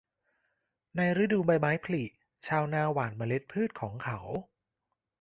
[0.95, 2.03] ในฤดูใบไม้ผลิ
[2.47, 4.19] ชาวนาหว่านเมล็ดพืชของเขา